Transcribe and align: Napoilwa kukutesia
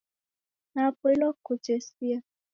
Napoilwa 0.75 1.33
kukutesia 1.33 2.21